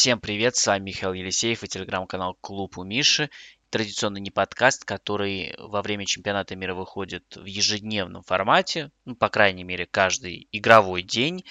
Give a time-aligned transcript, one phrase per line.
[0.00, 3.30] Всем привет, с вами Михаил Елисеев и телеграм-канал Клуб у Миши.
[3.68, 9.64] Традиционный не подкаст, который во время чемпионата мира выходит в ежедневном формате, ну, по крайней
[9.64, 11.44] мере, каждый игровой день.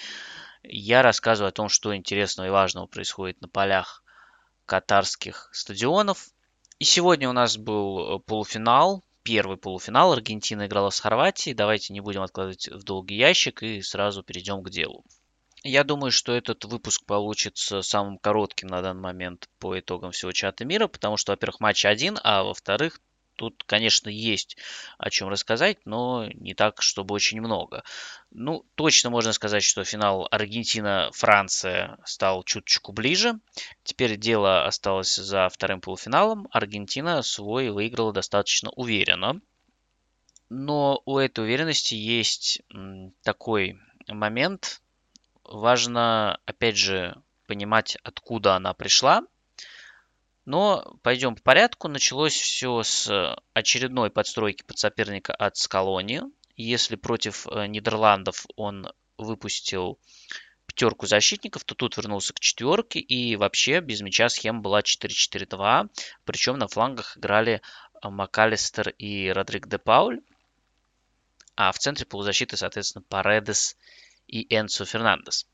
[0.62, 4.02] Я рассказываю о том, что интересного и важного происходит на полях
[4.64, 6.30] катарских стадионов.
[6.78, 10.14] И сегодня у нас был полуфинал, первый полуфинал.
[10.14, 11.54] Аргентина играла с Хорватией.
[11.54, 15.04] Давайте не будем откладывать в долгий ящик и сразу перейдем к делу.
[15.64, 20.64] Я думаю, что этот выпуск получится самым коротким на данный момент по итогам всего чата
[20.64, 23.00] мира, потому что, во-первых, матч один, а во-вторых,
[23.38, 24.56] тут, конечно, есть
[24.98, 27.84] о чем рассказать, но не так, чтобы очень много.
[28.30, 33.38] Ну, точно можно сказать, что финал Аргентина-Франция стал чуточку ближе.
[33.84, 36.48] Теперь дело осталось за вторым полуфиналом.
[36.50, 39.40] Аргентина свой выиграла достаточно уверенно.
[40.50, 42.62] Но у этой уверенности есть
[43.22, 44.80] такой момент,
[45.48, 47.16] важно, опять же,
[47.46, 49.22] понимать, откуда она пришла.
[50.44, 51.88] Но пойдем по порядку.
[51.88, 56.22] Началось все с очередной подстройки под соперника от Скалони.
[56.56, 59.98] Если против э, Нидерландов он выпустил
[60.66, 62.98] пятерку защитников, то тут вернулся к четверке.
[62.98, 65.90] И вообще без мяча схема была 4-4-2.
[66.24, 67.60] Причем на флангах играли
[68.02, 70.20] МакАлистер и Родрик де Пауль.
[71.56, 73.76] А в центре полузащиты, соответственно, Паредес
[74.50, 75.46] Энсо Фернандес.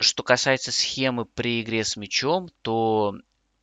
[0.00, 3.14] Что касается схемы при игре с мячом, то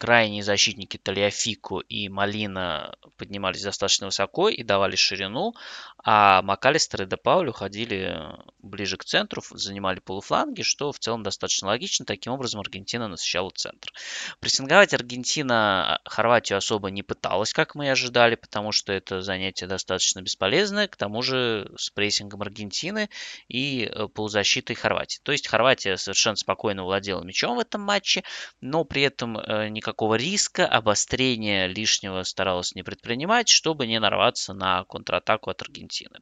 [0.05, 5.55] крайние защитники Талиафико и Малина поднимались достаточно высоко и давали ширину,
[6.03, 8.15] а МакАлистер и Депауль уходили
[8.59, 12.05] ближе к центру, занимали полуфланги, что в целом достаточно логично.
[12.05, 13.91] Таким образом, Аргентина насыщала центр.
[14.39, 20.21] Прессинговать Аргентина Хорватию особо не пыталась, как мы и ожидали, потому что это занятие достаточно
[20.21, 20.87] бесполезное.
[20.87, 23.09] К тому же с прессингом Аргентины
[23.47, 25.19] и э, полузащитой Хорватии.
[25.23, 28.23] То есть Хорватия совершенно спокойно владела мячом в этом матче,
[28.61, 34.83] но при этом э, никакого риска, обострения лишнего старалась не предпринимать, чтобы не нарваться на
[34.83, 36.19] контратаку от Аргентины.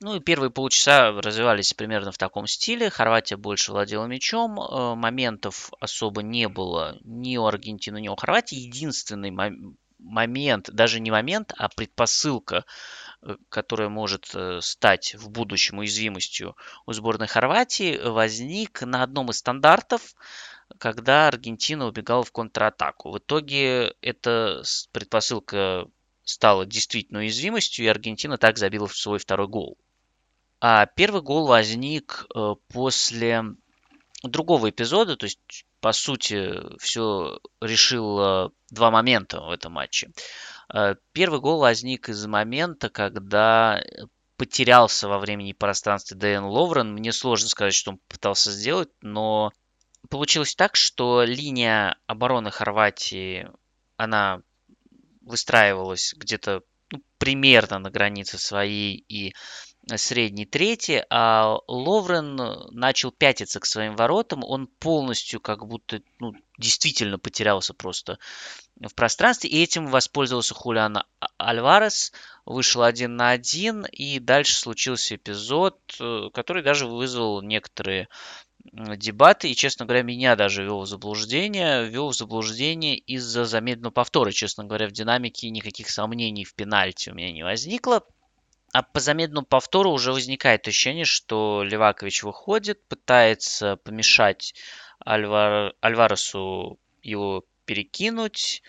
[0.00, 2.90] Ну и первые полчаса развивались примерно в таком стиле.
[2.90, 4.60] Хорватия больше владела мячом.
[4.60, 8.58] Э, моментов особо не было ни у Аргентины, ни у Хорватии.
[8.58, 9.32] Единственный
[9.98, 12.66] момент, даже не момент, а предпосылка,
[13.22, 19.38] э, которая может э, стать в будущем уязвимостью у сборной Хорватии, возник на одном из
[19.38, 20.02] стандартов
[20.78, 23.10] когда Аргентина убегала в контратаку.
[23.10, 24.62] В итоге эта
[24.92, 25.86] предпосылка
[26.24, 29.78] стала действительно уязвимостью, и Аргентина так забила свой второй гол.
[30.60, 33.44] А первый гол возник э, после
[34.22, 40.10] другого эпизода, то есть, по сути, все решило два момента в этом матче.
[40.72, 43.82] Э, первый гол возник из момента, когда
[44.36, 46.92] потерялся во времени и пространстве Дэн Ловрен.
[46.92, 49.52] Мне сложно сказать, что он пытался сделать, но
[50.08, 53.48] получилось так, что линия обороны Хорватии,
[53.96, 54.42] она
[55.22, 59.34] выстраивалась где-то ну, примерно на границе своей и
[59.94, 62.36] средней трети, а Ловрен
[62.72, 68.18] начал пятиться к своим воротам, он полностью как будто ну, действительно потерялся просто
[68.80, 71.04] в пространстве, и этим воспользовался Хулиан
[71.38, 72.12] Альварес,
[72.44, 78.08] вышел один на один, и дальше случился эпизод, э, который даже вызвал некоторые
[78.72, 81.88] дебаты, и, честно говоря, меня даже вел в заблуждение.
[81.88, 84.32] Вел в заблуждение из-за замедленного повтора.
[84.32, 88.04] Честно говоря, в динамике никаких сомнений в пенальти у меня не возникло.
[88.72, 94.54] А по замедленному повтору уже возникает ощущение, что Левакович выходит, пытается помешать
[94.98, 95.72] Альвар...
[95.80, 98.62] Альваресу его перекинуть,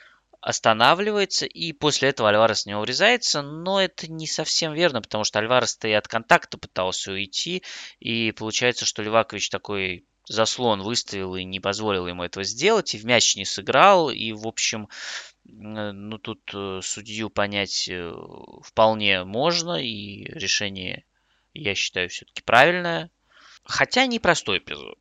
[0.47, 5.89] останавливается, и после этого Альварес не урезается, но это не совсем верно, потому что Альварес-то
[5.89, 7.63] и от контакта пытался уйти,
[7.99, 13.05] и получается, что Левакович такой заслон выставил и не позволил ему этого сделать, и в
[13.05, 14.87] мяч не сыграл, и, в общем,
[15.43, 18.09] ну, тут э, судью понять э,
[18.63, 21.03] вполне можно, и решение,
[21.53, 23.11] я считаю, все-таки правильное.
[23.65, 24.97] Хотя непростой эпизод.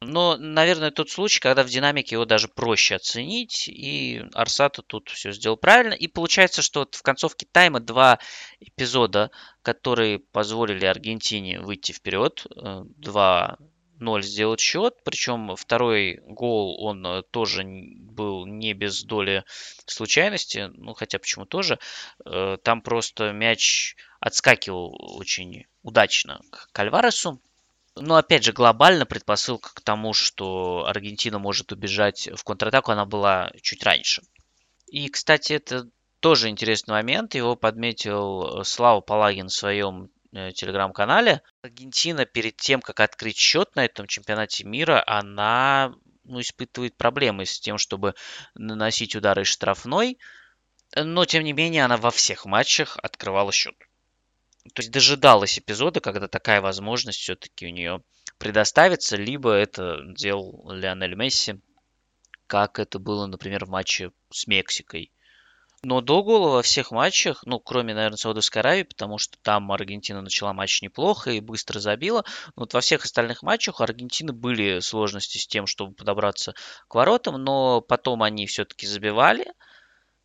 [0.00, 5.32] Но, наверное, тот случай, когда в динамике его даже проще оценить, и Арсата тут все
[5.32, 5.92] сделал правильно.
[5.92, 8.20] И получается, что вот в концовке тайма два
[8.60, 9.30] эпизода,
[9.62, 13.64] которые позволили Аргентине выйти вперед, 2 э,
[13.98, 14.94] 0 сделать счет.
[15.04, 19.44] Причем второй гол, он э, тоже был не без доли
[19.86, 20.70] случайности.
[20.74, 21.80] Ну, хотя почему тоже.
[22.24, 27.40] Э, там просто мяч отскакивал очень удачно к Альваресу.
[28.00, 33.50] Но опять же, глобально предпосылка к тому, что Аргентина может убежать в контратаку, она была
[33.62, 34.22] чуть раньше.
[34.86, 35.88] И, кстати, это
[36.20, 37.34] тоже интересный момент.
[37.34, 41.42] Его подметил Слава Палагин в своем э, телеграм-канале.
[41.62, 47.58] Аргентина перед тем, как открыть счет на этом чемпионате мира, она ну, испытывает проблемы с
[47.58, 48.14] тем, чтобы
[48.54, 50.18] наносить удары штрафной,
[50.94, 53.74] но, тем не менее, она во всех матчах открывала счет.
[54.74, 58.02] То есть дожидалась эпизода, когда такая возможность все-таки у нее
[58.38, 61.60] предоставится, либо это делал Лионель Месси,
[62.46, 65.12] как это было, например, в матче с Мексикой.
[65.82, 70.22] Но до гола во всех матчах, ну, кроме, наверное, Саудовской Аравии, потому что там Аргентина
[70.22, 72.24] начала матч неплохо и быстро забила.
[72.56, 76.54] Но вот во всех остальных матчах у Аргентины были сложности с тем, чтобы подобраться
[76.88, 79.52] к воротам, но потом они все-таки забивали.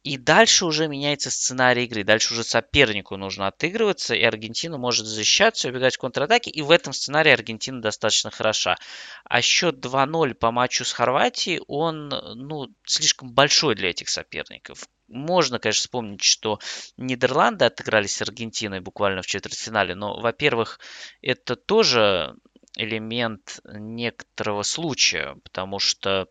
[0.04, 2.04] И дальше уже меняется сценарий игры.
[2.04, 6.52] Дальше уже сопернику нужно отыгрываться, и Аргентина может защищаться, убегать в контратаке.
[6.52, 8.76] И в этом сценарии Аргентина достаточно хороша.
[9.24, 14.90] А счет 2-0 по матчу с Хорватией, он ну, слишком большой для этих соперников.
[15.08, 16.60] Можно, конечно, вспомнить, что
[16.98, 20.80] Нидерланды отыгрались с Аргентиной буквально в четвертьфинале, но, во-первых,
[21.22, 22.36] это тоже
[22.76, 26.28] элемент некоторого случая, потому что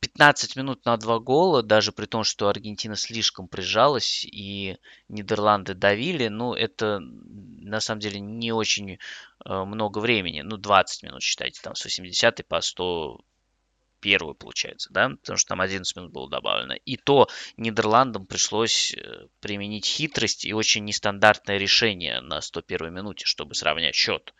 [0.00, 4.76] 15 минут на два гола, даже при том, что Аргентина слишком прижалась и
[5.08, 10.42] Нидерланды давили, ну, это на самом деле не очень э, много времени.
[10.42, 13.20] Ну, 20 минут, считайте, там с 80 по 100
[14.00, 16.74] первую, получается, да, потому что там 11 минут было добавлено.
[16.84, 23.54] И то Нидерландам пришлось э, применить хитрость и очень нестандартное решение на 101 минуте, чтобы
[23.54, 24.34] сравнять счет.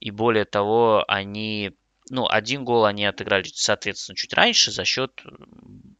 [0.00, 1.72] И более того, они
[2.10, 5.22] ну, один гол они отыграли, соответственно, чуть раньше за счет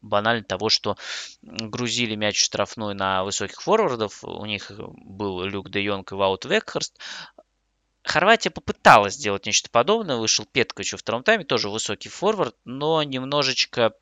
[0.01, 0.97] банально того, что
[1.41, 4.23] грузили мяч в штрафной на высоких форвардов.
[4.23, 6.99] У них был Люк Де Йонг и Ваут Векхерст.
[8.03, 10.17] Хорватия попыталась сделать нечто подобное.
[10.17, 13.93] Вышел Петкович во втором тайме, тоже высокий форвард, но немножечко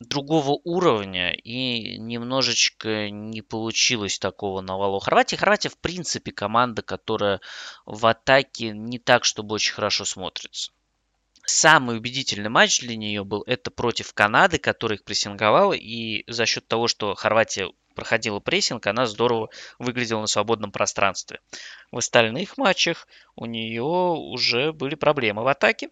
[0.00, 5.36] другого уровня и немножечко не получилось такого навала у Хорватии.
[5.36, 7.40] Хорватия, в принципе, команда, которая
[7.86, 10.72] в атаке не так, чтобы очень хорошо смотрится.
[11.48, 16.68] Самый убедительный матч для нее был это против Канады, которая их прессинговала, и за счет
[16.68, 19.48] того, что Хорватия проходила прессинг, она здорово
[19.78, 21.40] выглядела на свободном пространстве.
[21.90, 25.88] В остальных матчах у нее уже были проблемы в атаке.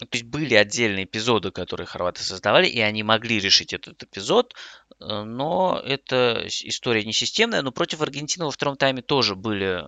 [0.00, 4.56] То есть были отдельные эпизоды, которые хорваты создавали, и они могли решить этот эпизод,
[4.98, 7.62] э, но это история не системная.
[7.62, 9.84] Но против Аргентины во втором тайме тоже были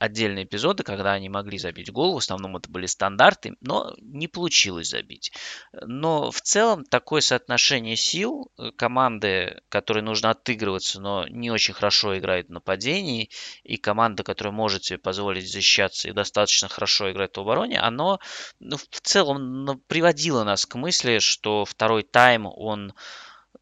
[0.00, 2.14] отдельные эпизоды, когда они могли забить гол.
[2.14, 5.32] В основном это были стандарты, но не получилось забить.
[5.72, 12.18] Но в целом такое соотношение сил э, команды, которой нужно отыгрываться, но не очень хорошо
[12.18, 13.30] играет в нападении,
[13.62, 18.18] и команда, которая может себе позволить защищаться и достаточно хорошо играет в обороне, оно
[18.58, 22.94] ну, в целом ну, приводило нас к мысли, что второй тайм, он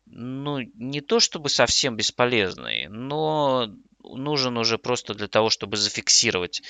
[0.07, 3.71] ну, не то чтобы совсем бесполезный, но
[4.03, 6.63] нужен уже просто для того, чтобы зафиксировать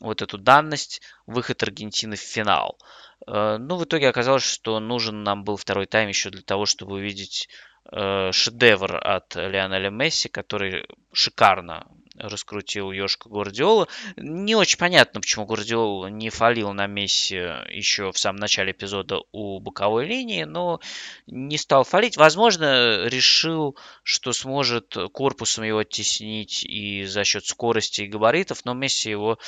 [0.00, 2.78] вот эту данность, выход Аргентины в финал.
[3.26, 6.94] Э, ну, в итоге оказалось, что нужен нам был второй тайм еще для того, чтобы
[6.94, 7.48] увидеть
[7.92, 11.86] э, шедевр от Лионеля Месси, который шикарно
[12.22, 13.88] раскрутил Йошка Гвардиола.
[14.16, 17.36] Не очень понятно, почему Гвардиол не фалил на Месси
[17.72, 20.80] еще в самом начале эпизода у боковой линии, но
[21.26, 22.16] не стал фалить.
[22.16, 29.10] Возможно, решил, что сможет корпусом его оттеснить и за счет скорости и габаритов, но Месси
[29.10, 29.38] его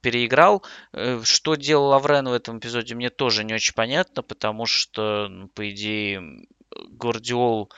[0.00, 0.64] переиграл.
[0.92, 5.48] Э, что делал Лаврен в этом эпизоде, мне тоже не очень понятно, потому что, ну,
[5.48, 6.46] по идее,
[6.90, 7.70] Гвардиол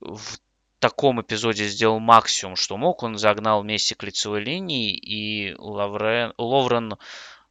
[0.00, 0.38] в
[0.80, 3.02] таком эпизоде сделал максимум, что мог.
[3.02, 6.94] Он загнал Месси к лицевой линии, и Лаврен, Ловрен,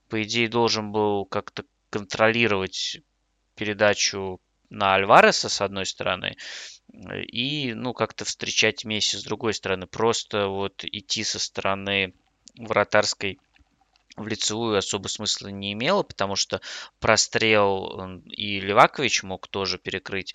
[0.09, 2.99] по идее, должен был как-то контролировать
[3.55, 6.37] передачу на Альвареса, с одной стороны,
[6.91, 9.87] и, ну, как-то встречать Месси с другой стороны.
[9.87, 12.13] Просто вот идти со стороны
[12.57, 13.39] вратарской
[14.19, 16.61] в лицевую особо смысла не имело, потому что
[16.99, 20.33] прострел и Левакович мог тоже перекрыть.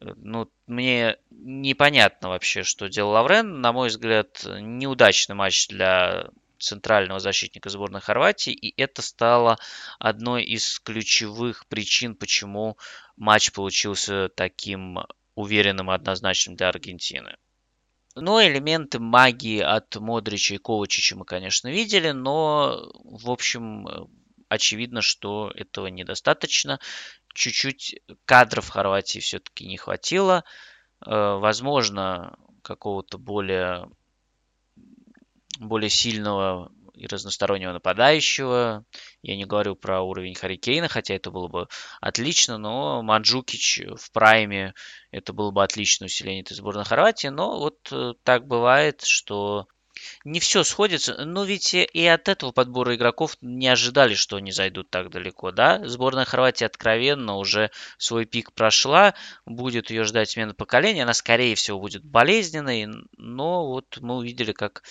[0.00, 3.60] Э, ну, мне непонятно вообще, что делал Лаврен.
[3.60, 9.58] На мой взгляд, неудачный матч для центрального защитника сборной Хорватии, и это стало
[9.98, 12.78] одной из ключевых причин, почему
[13.16, 14.98] матч получился таким
[15.34, 17.36] уверенным и однозначным для Аргентины.
[18.16, 23.86] Но элементы магии от Модрича и Ковачича мы, конечно, видели, но, в общем,
[24.48, 26.80] очевидно, что этого недостаточно.
[27.34, 30.44] Чуть-чуть кадров Хорватии все-таки не хватило.
[31.04, 33.86] Э, возможно, какого-то более,
[35.58, 38.84] более сильного и разностороннего нападающего.
[39.22, 41.68] Я не говорю про уровень Харикейна, хотя это было бы
[42.00, 44.74] отлично, но Манджукич в прайме
[45.10, 47.28] это было бы отличное усиление этой сборной Хорватии.
[47.28, 49.66] Но вот э, так бывает, что
[50.24, 54.90] не все сходится, но ведь и от этого подбора игроков не ожидали, что они зайдут
[54.90, 55.86] так далеко, да?
[55.88, 59.14] Сборная Хорватии откровенно уже свой пик прошла,
[59.46, 64.82] будет ее ждать смена поколения, она скорее всего будет болезненной, но вот мы увидели, как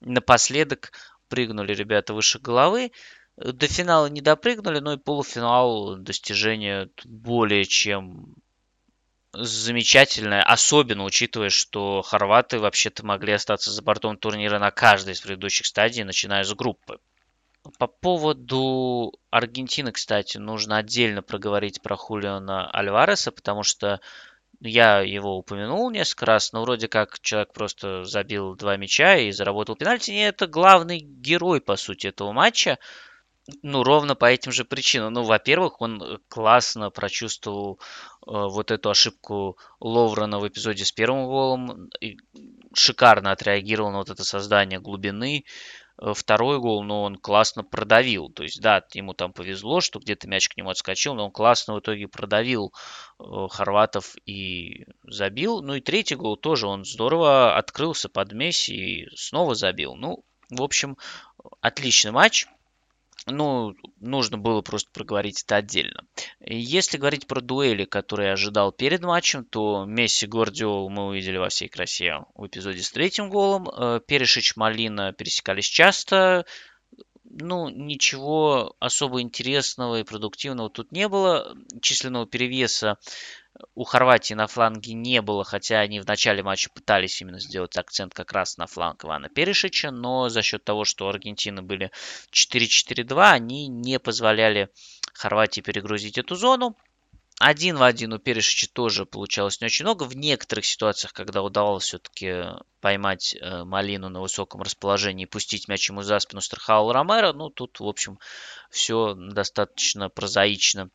[0.00, 0.92] напоследок
[1.28, 2.92] прыгнули ребята выше головы,
[3.36, 8.36] до финала не допрыгнули, но и полуфинал достижение более чем
[9.32, 15.66] замечательное, особенно учитывая, что хорваты вообще-то могли остаться за бортом турнира на каждой из предыдущих
[15.66, 17.00] стадий, начиная с группы.
[17.78, 24.00] По поводу Аргентины, кстати, нужно отдельно проговорить про Хулиона Альвареса, потому что
[24.60, 29.76] я его упомянул несколько раз, но вроде как человек просто забил два мяча и заработал
[29.76, 30.10] пенальти.
[30.10, 32.78] И это главный герой, по сути, этого матча.
[33.62, 35.12] Ну, ровно по этим же причинам.
[35.12, 41.90] Ну, во-первых, он классно прочувствовал э, вот эту ошибку Ловрена в эпизоде с первым голом.
[42.00, 42.16] И
[42.74, 45.44] шикарно отреагировал на вот это создание глубины.
[46.00, 48.28] Э, второй гол, но он классно продавил.
[48.30, 51.74] То есть, да, ему там повезло, что где-то мяч к нему отскочил, но он классно
[51.74, 52.72] в итоге продавил
[53.18, 55.62] э, хорватов и забил.
[55.62, 59.94] Ну и третий гол тоже он здорово открылся под Месси и снова забил.
[59.94, 60.96] Ну, в общем,
[61.60, 62.46] отличный матч.
[63.26, 66.04] Ну, нужно было просто проговорить это отдельно.
[66.40, 71.48] Если говорить про дуэли, которые я ожидал перед матчем, то Месси Гвардиол мы увидели во
[71.48, 73.68] всей красе в эпизоде с третьим голом.
[73.68, 76.44] Э, Перешич Малина пересекались часто.
[77.36, 81.56] Ну, ничего особо интересного и продуктивного тут не было.
[81.82, 82.96] Численного перевеса
[83.74, 88.14] у Хорватии на фланге не было, хотя они в начале матча пытались именно сделать акцент
[88.14, 91.90] как раз на фланг Ивана Перешича, но за счет того, что у Аргентины были
[92.32, 94.68] 4-4-2, они не позволяли
[95.12, 96.76] Хорватии перегрузить эту зону.
[97.40, 100.04] Один в один у Перешича тоже получалось не очень много.
[100.04, 102.44] В некоторых ситуациях, когда удавалось все-таки
[102.80, 107.50] поймать э, Малину на высоком расположении и пустить мяч ему за спину Страхаула Ромеро, ну
[107.50, 108.20] тут, в общем,
[108.70, 110.90] все достаточно прозаично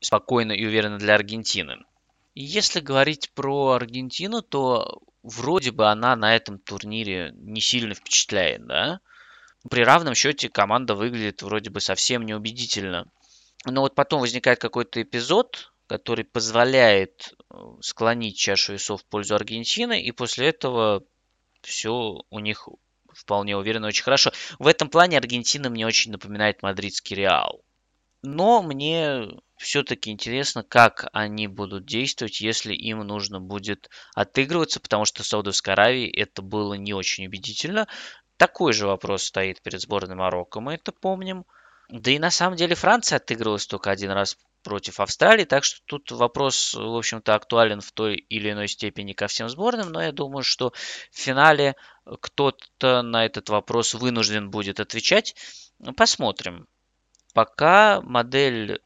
[0.00, 1.84] спокойно и уверенно для Аргентины.
[2.34, 9.00] Если говорить про Аргентину, то вроде бы она на этом турнире не сильно впечатляет, да?
[9.70, 13.06] При равном счете команда выглядит вроде бы совсем неубедительно.
[13.64, 20.00] Но вот потом возникает какой-то эпизод, который позволяет э, склонить чашу весов в пользу Аргентины,
[20.00, 21.02] и после этого
[21.62, 22.68] все у них
[23.12, 24.32] вполне уверенно очень хорошо.
[24.58, 27.62] В этом плане Аргентина мне очень напоминает мадридский Реал.
[28.22, 35.22] Но мне все-таки интересно, как они будут действовать, если им нужно будет отыгрываться, потому что
[35.22, 37.86] в Саудовской Аравии это было не очень убедительно.
[38.36, 41.44] Такой же вопрос стоит перед сборной Марокко, мы это помним.
[41.88, 46.10] Да и на самом деле Франция отыгрывалась только один раз против Австралии, так что тут
[46.10, 50.42] вопрос, в общем-то, актуален в той или иной степени ко всем сборным, но я думаю,
[50.42, 50.72] что
[51.10, 51.76] в финале
[52.20, 55.34] кто-то на этот вопрос вынужден будет отвечать.
[55.96, 56.66] Посмотрим.
[57.32, 58.80] Пока модель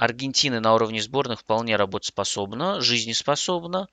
[0.00, 3.86] Аргентины на уровне сборных вполне работоспособна, жизнеспособна.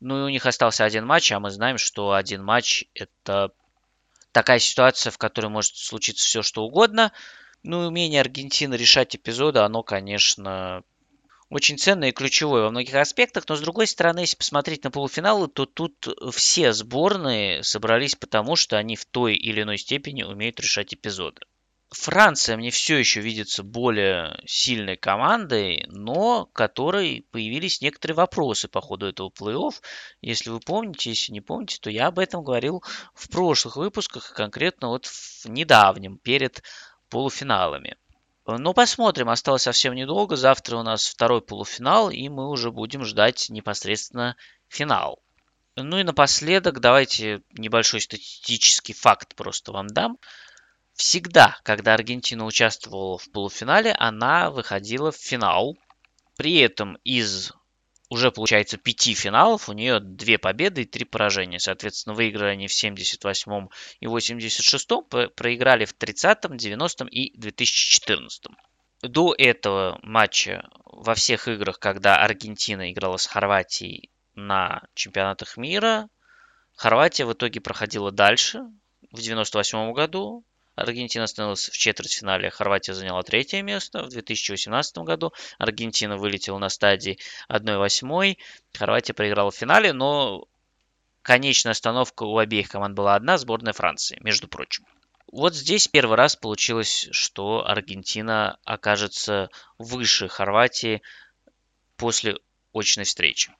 [0.00, 3.52] Ну и у них остался один матч, а мы знаем, что один матч это
[4.32, 7.12] такая ситуация, в которой может случиться все что угодно.
[7.62, 10.82] Ну умение Аргентины решать эпизоды, оно, конечно,
[11.50, 15.48] очень ценное и ключевое во многих аспектах, но с другой стороны, если посмотреть на полуфиналы,
[15.48, 20.94] то тут все сборные собрались потому, что они в той или иной степени умеют решать
[20.94, 21.42] эпизоды.
[21.90, 29.06] Франция мне все еще видится более сильной командой, но которой появились некоторые вопросы по ходу
[29.06, 29.74] этого плей-офф.
[30.20, 34.90] Если вы помните, если не помните, то я об этом говорил в прошлых выпусках, конкретно
[34.90, 36.62] вот в недавнем, перед
[37.10, 37.96] полуфиналами.
[38.46, 40.36] Но посмотрим, осталось совсем недолго.
[40.36, 44.36] Завтра у нас второй полуфинал, и мы уже будем ждать непосредственно
[44.68, 45.22] финал.
[45.76, 50.18] Ну и напоследок давайте небольшой статистический факт просто вам дам.
[50.94, 55.76] Всегда, когда Аргентина участвовала в полуфинале, она выходила в финал.
[56.36, 57.52] При этом из
[58.10, 61.60] уже, получается, пяти финалов у нее две победы и три поражения.
[61.60, 68.56] Соответственно, выиграли они в 78-м и 86-м, проиграли в 30-м, 90-м и 2014-м.
[69.02, 76.08] До этого матча во всех играх, когда Аргентина играла с Хорватией на чемпионатах мира,
[76.74, 78.64] Хорватия в итоге проходила дальше
[79.12, 80.44] в 98 году,
[80.76, 84.02] Аргентина остановилась в четвертьфинале, Хорватия заняла третье место.
[84.02, 88.36] В 2018 году Аргентина вылетела на стадии 1-8.
[88.74, 90.46] Хорватия проиграла в финале, но
[91.22, 94.86] конечная остановка у обеих команд была одна, сборная Франции, между прочим.
[95.32, 101.02] Вот здесь первый раз получилось, что Аргентина окажется выше Хорватии
[101.96, 102.38] после
[102.74, 103.54] очной встречи.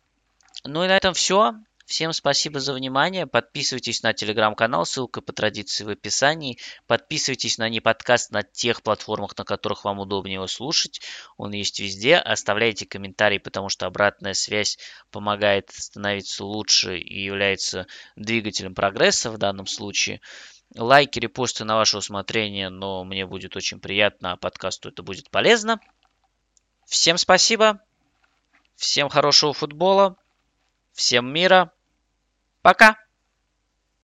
[0.65, 1.55] Ну и на этом все.
[1.91, 3.27] Всем спасибо за внимание.
[3.27, 6.57] Подписывайтесь на телеграм-канал, ссылка по традиции в описании.
[6.87, 11.01] Подписывайтесь на не подкаст на тех платформах, на которых вам удобнее его слушать.
[11.37, 12.15] Он есть везде.
[12.15, 14.79] Оставляйте комментарии, потому что обратная связь
[15.11, 20.21] помогает становиться лучше и является двигателем прогресса в данном случае.
[20.77, 25.81] Лайки, репосты на ваше усмотрение, но мне будет очень приятно, а подкасту это будет полезно.
[26.87, 27.81] Всем спасибо.
[28.77, 30.15] Всем хорошего футбола.
[30.93, 31.73] Всем мира.
[32.63, 32.97] Пока!